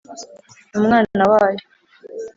[0.71, 1.63] Mu mwana wayo